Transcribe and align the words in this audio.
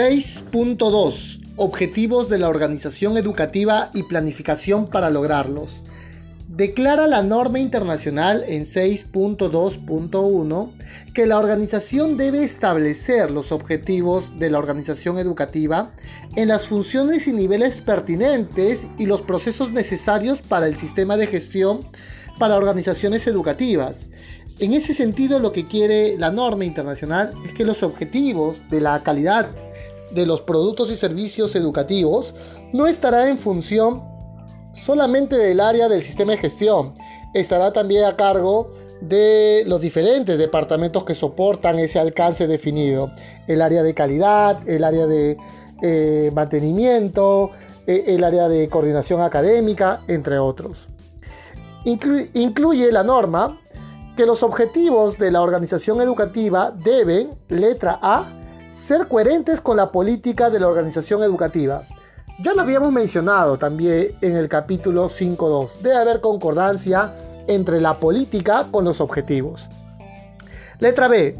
6.2 0.00 1.38
Objetivos 1.56 2.30
de 2.30 2.38
la 2.38 2.48
organización 2.48 3.18
educativa 3.18 3.90
y 3.92 4.04
planificación 4.04 4.86
para 4.86 5.10
lograrlos. 5.10 5.82
Declara 6.48 7.06
la 7.06 7.22
norma 7.22 7.58
internacional 7.58 8.42
en 8.48 8.64
6.2.1 8.64 10.70
que 11.12 11.26
la 11.26 11.38
organización 11.38 12.16
debe 12.16 12.44
establecer 12.44 13.30
los 13.30 13.52
objetivos 13.52 14.38
de 14.38 14.48
la 14.48 14.58
organización 14.58 15.18
educativa 15.18 15.90
en 16.34 16.48
las 16.48 16.66
funciones 16.66 17.26
y 17.26 17.34
niveles 17.34 17.82
pertinentes 17.82 18.78
y 18.96 19.04
los 19.04 19.20
procesos 19.20 19.70
necesarios 19.70 20.40
para 20.40 20.66
el 20.66 20.78
sistema 20.78 21.18
de 21.18 21.26
gestión 21.26 21.86
para 22.38 22.56
organizaciones 22.56 23.26
educativas. 23.26 23.96
En 24.60 24.72
ese 24.72 24.94
sentido, 24.94 25.40
lo 25.40 25.52
que 25.52 25.66
quiere 25.66 26.16
la 26.16 26.30
norma 26.30 26.64
internacional 26.64 27.34
es 27.44 27.52
que 27.52 27.66
los 27.66 27.82
objetivos 27.82 28.62
de 28.70 28.80
la 28.80 29.02
calidad 29.02 29.50
de 30.12 30.26
los 30.26 30.40
productos 30.40 30.90
y 30.90 30.96
servicios 30.96 31.54
educativos 31.54 32.34
no 32.72 32.86
estará 32.86 33.28
en 33.28 33.38
función 33.38 34.02
solamente 34.72 35.36
del 35.36 35.60
área 35.60 35.88
del 35.88 36.02
sistema 36.02 36.32
de 36.32 36.38
gestión, 36.38 36.94
estará 37.34 37.72
también 37.72 38.04
a 38.04 38.16
cargo 38.16 38.72
de 39.00 39.64
los 39.66 39.80
diferentes 39.80 40.38
departamentos 40.38 41.04
que 41.04 41.14
soportan 41.14 41.78
ese 41.78 41.98
alcance 41.98 42.46
definido. 42.46 43.10
El 43.46 43.62
área 43.62 43.82
de 43.82 43.94
calidad, 43.94 44.68
el 44.68 44.84
área 44.84 45.06
de 45.06 45.38
eh, 45.82 46.30
mantenimiento, 46.34 47.50
eh, 47.86 48.04
el 48.08 48.24
área 48.24 48.48
de 48.48 48.68
coordinación 48.68 49.22
académica, 49.22 50.00
entre 50.06 50.38
otros. 50.38 50.86
incluye 51.84 52.92
la 52.92 53.02
norma 53.02 53.58
que 54.16 54.26
los 54.26 54.42
objetivos 54.42 55.16
de 55.18 55.30
la 55.30 55.40
organización 55.40 56.02
educativa 56.02 56.72
deben, 56.72 57.30
letra 57.48 57.98
A, 58.02 58.39
ser 58.86 59.08
coherentes 59.08 59.60
con 59.60 59.76
la 59.76 59.92
política 59.92 60.50
de 60.50 60.60
la 60.60 60.68
organización 60.68 61.22
educativa. 61.22 61.84
Ya 62.42 62.54
lo 62.54 62.62
habíamos 62.62 62.92
mencionado 62.92 63.58
también 63.58 64.12
en 64.20 64.36
el 64.36 64.48
capítulo 64.48 65.08
5.2. 65.08 65.80
Debe 65.82 65.96
haber 65.96 66.20
concordancia 66.20 67.14
entre 67.46 67.80
la 67.80 67.98
política 67.98 68.68
con 68.70 68.84
los 68.84 69.00
objetivos. 69.00 69.68
Letra 70.78 71.08
B. 71.08 71.36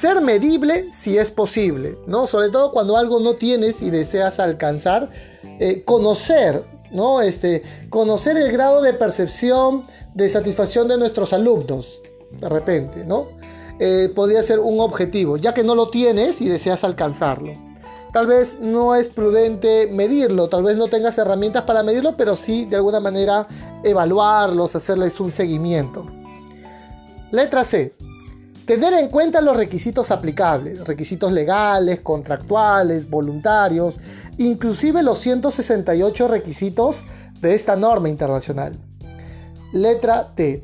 Ser 0.00 0.20
medible 0.20 0.90
si 0.92 1.16
es 1.16 1.30
posible, 1.30 1.96
¿no? 2.06 2.26
Sobre 2.26 2.48
todo 2.48 2.72
cuando 2.72 2.96
algo 2.96 3.20
no 3.20 3.34
tienes 3.34 3.80
y 3.80 3.90
deseas 3.90 4.40
alcanzar. 4.40 5.10
Eh, 5.60 5.84
conocer, 5.84 6.64
¿no? 6.90 7.20
Este, 7.20 7.62
conocer 7.88 8.36
el 8.36 8.50
grado 8.50 8.82
de 8.82 8.94
percepción 8.94 9.84
de 10.14 10.28
satisfacción 10.28 10.88
de 10.88 10.98
nuestros 10.98 11.32
alumnos, 11.32 12.00
de 12.32 12.48
repente, 12.48 13.04
¿no? 13.04 13.28
Eh, 13.84 14.12
podría 14.14 14.44
ser 14.44 14.60
un 14.60 14.78
objetivo, 14.78 15.36
ya 15.36 15.54
que 15.54 15.64
no 15.64 15.74
lo 15.74 15.90
tienes 15.90 16.40
y 16.40 16.46
deseas 16.48 16.84
alcanzarlo. 16.84 17.52
Tal 18.12 18.28
vez 18.28 18.60
no 18.60 18.94
es 18.94 19.08
prudente 19.08 19.88
medirlo, 19.90 20.48
tal 20.48 20.62
vez 20.62 20.76
no 20.76 20.86
tengas 20.86 21.18
herramientas 21.18 21.64
para 21.64 21.82
medirlo, 21.82 22.16
pero 22.16 22.36
sí 22.36 22.64
de 22.64 22.76
alguna 22.76 23.00
manera 23.00 23.48
evaluarlos, 23.82 24.76
hacerles 24.76 25.18
un 25.18 25.32
seguimiento. 25.32 26.06
Letra 27.32 27.64
C. 27.64 27.96
Tener 28.66 28.94
en 28.94 29.08
cuenta 29.08 29.40
los 29.40 29.56
requisitos 29.56 30.12
aplicables, 30.12 30.86
requisitos 30.86 31.32
legales, 31.32 32.02
contractuales, 32.02 33.10
voluntarios, 33.10 33.98
inclusive 34.38 35.02
los 35.02 35.18
168 35.18 36.28
requisitos 36.28 37.02
de 37.40 37.56
esta 37.56 37.74
norma 37.74 38.08
internacional. 38.08 38.78
Letra 39.72 40.36
T 40.36 40.62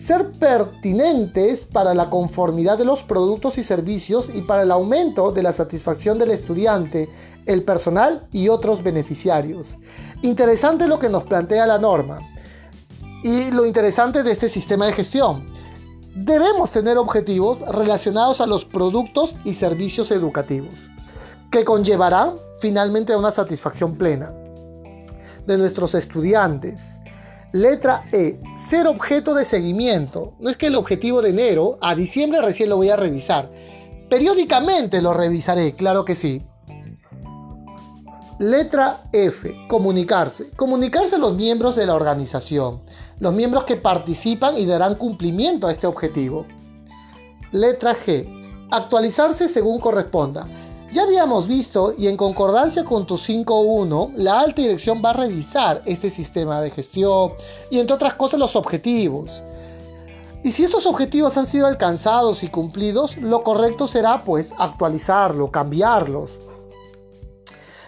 ser 0.00 0.32
pertinentes 0.32 1.66
para 1.66 1.92
la 1.92 2.08
conformidad 2.08 2.78
de 2.78 2.86
los 2.86 3.02
productos 3.02 3.58
y 3.58 3.62
servicios 3.62 4.30
y 4.32 4.42
para 4.42 4.62
el 4.62 4.70
aumento 4.70 5.30
de 5.30 5.42
la 5.42 5.52
satisfacción 5.52 6.18
del 6.18 6.30
estudiante, 6.30 7.10
el 7.44 7.64
personal 7.64 8.26
y 8.32 8.48
otros 8.48 8.82
beneficiarios. 8.82 9.76
Interesante 10.22 10.88
lo 10.88 10.98
que 10.98 11.10
nos 11.10 11.24
plantea 11.24 11.66
la 11.66 11.78
norma 11.78 12.18
y 13.22 13.50
lo 13.50 13.66
interesante 13.66 14.22
de 14.22 14.32
este 14.32 14.48
sistema 14.48 14.86
de 14.86 14.94
gestión. 14.94 15.46
Debemos 16.14 16.70
tener 16.70 16.96
objetivos 16.96 17.60
relacionados 17.60 18.40
a 18.40 18.46
los 18.46 18.64
productos 18.64 19.34
y 19.44 19.52
servicios 19.52 20.10
educativos, 20.10 20.90
que 21.50 21.64
conllevarán 21.64 22.32
finalmente 22.58 23.12
a 23.12 23.18
una 23.18 23.32
satisfacción 23.32 23.96
plena 23.96 24.32
de 25.46 25.58
nuestros 25.58 25.94
estudiantes. 25.94 26.99
Letra 27.52 28.04
E 28.12 28.38
ser 28.68 28.86
objeto 28.86 29.34
de 29.34 29.44
seguimiento. 29.44 30.34
No 30.38 30.50
es 30.50 30.56
que 30.56 30.68
el 30.68 30.76
objetivo 30.76 31.20
de 31.20 31.30
enero 31.30 31.78
a 31.80 31.96
diciembre 31.96 32.40
recién 32.40 32.68
lo 32.68 32.76
voy 32.76 32.90
a 32.90 32.96
revisar. 32.96 33.50
Periódicamente 34.08 35.02
lo 35.02 35.14
revisaré, 35.14 35.74
claro 35.74 36.04
que 36.04 36.14
sí. 36.14 36.42
Letra 38.38 39.02
F, 39.12 39.66
comunicarse. 39.68 40.50
Comunicarse 40.50 41.16
a 41.16 41.18
los 41.18 41.34
miembros 41.34 41.74
de 41.74 41.86
la 41.86 41.94
organización, 41.94 42.82
los 43.18 43.34
miembros 43.34 43.64
que 43.64 43.76
participan 43.76 44.56
y 44.56 44.64
darán 44.64 44.94
cumplimiento 44.94 45.66
a 45.66 45.72
este 45.72 45.88
objetivo. 45.88 46.46
Letra 47.50 47.96
G, 47.96 48.68
actualizarse 48.70 49.48
según 49.48 49.80
corresponda. 49.80 50.48
Ya 50.92 51.04
habíamos 51.04 51.46
visto 51.46 51.94
y 51.96 52.08
en 52.08 52.16
concordancia 52.16 52.82
con 52.82 53.06
tu 53.06 53.14
5.1, 53.14 54.12
la 54.16 54.40
alta 54.40 54.60
dirección 54.60 55.00
va 55.04 55.10
a 55.10 55.12
revisar 55.12 55.82
este 55.84 56.10
sistema 56.10 56.60
de 56.60 56.72
gestión 56.72 57.34
y 57.70 57.78
entre 57.78 57.94
otras 57.94 58.14
cosas 58.14 58.40
los 58.40 58.56
objetivos. 58.56 59.44
Y 60.42 60.50
si 60.50 60.64
estos 60.64 60.86
objetivos 60.86 61.36
han 61.36 61.46
sido 61.46 61.68
alcanzados 61.68 62.42
y 62.42 62.48
cumplidos, 62.48 63.16
lo 63.18 63.44
correcto 63.44 63.86
será 63.86 64.24
pues 64.24 64.52
actualizarlo, 64.58 65.52
cambiarlos. 65.52 66.40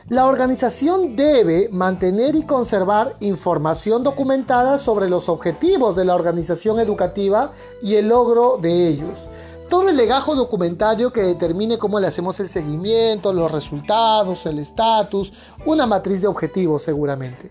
La 0.09 0.27
organización 0.27 1.17
debe 1.17 1.71
mantener 1.73 2.37
y 2.37 2.45
conservar 2.45 3.17
información 3.19 4.05
documentada 4.05 4.79
sobre 4.79 5.09
los 5.09 5.29
objetivos 5.29 5.97
de 5.97 6.05
la 6.05 6.15
organización 6.15 6.79
educativa 6.79 7.51
y 7.81 7.97
el 7.97 8.09
logro 8.09 8.59
de 8.59 8.87
ellos 8.87 9.29
todo 9.73 9.89
el 9.89 9.97
legajo 9.97 10.35
documentario 10.35 11.15
que 11.15 11.23
determine 11.23 11.79
cómo 11.79 11.99
le 11.99 12.07
hacemos 12.07 12.39
el 12.41 12.51
seguimiento, 12.51 13.33
los 13.33 13.51
resultados, 13.51 14.45
el 14.45 14.59
estatus, 14.59 15.33
una 15.65 15.87
matriz 15.87 16.21
de 16.21 16.27
objetivos 16.27 16.83
seguramente. 16.83 17.51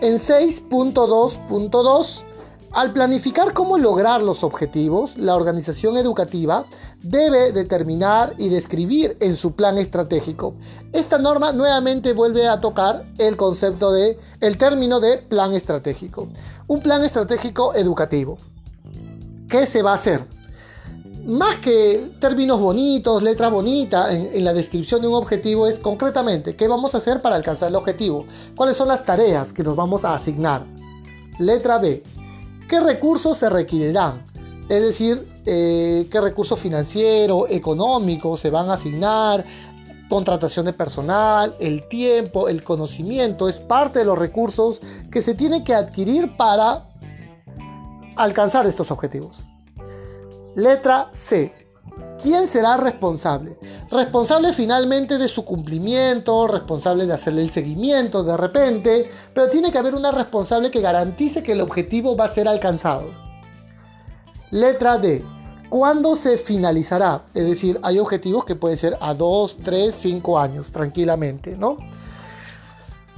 En 0.00 0.18
6.2.2, 0.18 2.24
al 2.72 2.92
planificar 2.92 3.52
cómo 3.52 3.78
lograr 3.78 4.20
los 4.20 4.42
objetivos, 4.42 5.16
la 5.16 5.36
organización 5.36 5.96
educativa 5.96 6.66
debe 7.02 7.52
determinar 7.52 8.34
y 8.36 8.48
describir 8.48 9.16
en 9.20 9.36
su 9.36 9.52
plan 9.52 9.78
estratégico. 9.78 10.56
Esta 10.92 11.18
norma 11.18 11.52
nuevamente 11.52 12.14
vuelve 12.14 12.48
a 12.48 12.60
tocar 12.60 13.06
el 13.18 13.36
concepto 13.36 13.92
de 13.92 14.18
el 14.40 14.58
término 14.58 14.98
de 14.98 15.18
plan 15.18 15.54
estratégico. 15.54 16.26
Un 16.66 16.80
plan 16.80 17.04
estratégico 17.04 17.74
educativo. 17.74 18.38
¿Qué 19.48 19.66
se 19.66 19.82
va 19.82 19.92
a 19.92 19.94
hacer? 19.94 20.35
Más 21.26 21.58
que 21.58 22.12
términos 22.20 22.60
bonitos, 22.60 23.22
letras 23.22 23.50
bonitas 23.50 24.14
en, 24.14 24.44
la 24.44 24.52
descripción 24.52 25.02
de 25.02 25.08
un 25.08 25.14
objetivo, 25.14 25.66
es 25.66 25.78
concretamente 25.78 26.54
qué 26.54 26.68
vamos 26.68 26.94
a 26.94 26.98
hacer 26.98 27.20
para 27.20 27.34
alcanzar 27.34 27.68
el 27.68 27.74
objetivo, 27.74 28.26
cuáles 28.54 28.76
son 28.76 28.88
las 28.88 29.04
tareas 29.04 29.52
que 29.52 29.64
nos 29.64 29.74
vamos 29.74 30.04
a 30.04 30.14
asignar. 30.14 30.64
Letra 31.40 31.78
B, 31.78 32.04
qué 32.68 32.80
recursos 32.80 33.36
se 33.36 33.50
requerirán, 33.50 34.24
es 34.68 34.80
decir, 34.80 35.28
eh, 35.44 36.06
qué 36.10 36.20
recursos 36.20 36.60
financieros, 36.60 37.46
económicos 37.50 38.38
se 38.38 38.50
van 38.50 38.70
a 38.70 38.74
asignar, 38.74 39.44
contratación 40.08 40.66
de 40.66 40.72
personal, 40.72 41.56
el 41.58 41.88
tiempo, 41.88 42.48
el 42.48 42.62
conocimiento, 42.62 43.48
es 43.48 43.60
parte 43.60 43.98
de 43.98 44.04
los 44.04 44.16
recursos 44.16 44.80
que 45.10 45.20
se 45.22 45.34
tienen 45.34 45.64
que 45.64 45.74
adquirir 45.74 46.36
para 46.36 46.88
alcanzar 48.14 48.64
estos 48.66 48.92
objetivos. 48.92 49.38
Letra 50.56 51.10
C. 51.12 51.52
¿Quién 52.22 52.48
será 52.48 52.78
responsable? 52.78 53.58
Responsable 53.90 54.54
finalmente 54.54 55.18
de 55.18 55.28
su 55.28 55.44
cumplimiento, 55.44 56.46
responsable 56.46 57.04
de 57.04 57.12
hacerle 57.12 57.42
el 57.42 57.50
seguimiento 57.50 58.24
de 58.24 58.38
repente, 58.38 59.10
pero 59.34 59.50
tiene 59.50 59.70
que 59.70 59.76
haber 59.76 59.94
una 59.94 60.12
responsable 60.12 60.70
que 60.70 60.80
garantice 60.80 61.42
que 61.42 61.52
el 61.52 61.60
objetivo 61.60 62.16
va 62.16 62.24
a 62.24 62.30
ser 62.30 62.48
alcanzado. 62.48 63.10
Letra 64.50 64.96
D. 64.96 65.22
¿Cuándo 65.68 66.16
se 66.16 66.38
finalizará? 66.38 67.26
Es 67.34 67.44
decir, 67.44 67.78
hay 67.82 67.98
objetivos 67.98 68.46
que 68.46 68.56
pueden 68.56 68.78
ser 68.78 68.96
a 69.02 69.12
2, 69.12 69.58
3, 69.62 69.94
5 69.94 70.38
años, 70.38 70.72
tranquilamente, 70.72 71.54
¿no? 71.54 71.76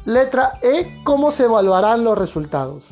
Letra 0.07 0.59
E. 0.61 1.05
¿Cómo 1.05 1.31
se 1.31 1.45
evaluarán 1.45 2.03
los 2.03 2.19
resultados? 2.19 2.87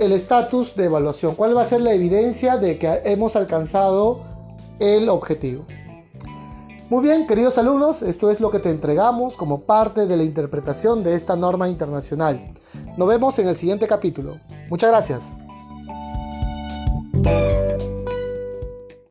El 0.00 0.12
estatus 0.12 0.74
de 0.74 0.86
evaluación, 0.86 1.34
cuál 1.34 1.56
va 1.56 1.62
a 1.62 1.66
ser 1.66 1.82
la 1.82 1.92
evidencia 1.92 2.56
de 2.56 2.78
que 2.78 3.02
hemos 3.04 3.36
alcanzado 3.36 4.22
el 4.78 5.08
objetivo. 5.10 5.64
Muy 6.88 7.02
bien, 7.02 7.26
queridos 7.26 7.58
alumnos, 7.58 8.02
esto 8.02 8.30
es 8.30 8.40
lo 8.40 8.50
que 8.50 8.58
te 8.58 8.70
entregamos 8.70 9.36
como 9.36 9.60
parte 9.60 10.06
de 10.06 10.16
la 10.16 10.24
interpretación 10.24 11.04
de 11.04 11.14
esta 11.14 11.36
norma 11.36 11.68
internacional. 11.68 12.52
Nos 12.96 13.06
vemos 13.06 13.38
en 13.38 13.48
el 13.48 13.54
siguiente 13.54 13.86
capítulo. 13.86 14.40
Muchas 14.70 14.90
gracias. 14.90 15.20